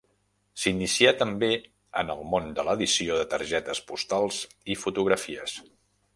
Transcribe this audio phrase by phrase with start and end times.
[0.61, 1.49] S'inicià també
[2.03, 4.43] en el món de l'edició de targetes postals
[4.77, 5.57] i fotografies.